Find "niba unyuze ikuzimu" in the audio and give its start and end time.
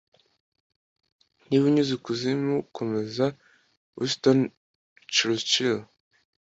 1.47-2.55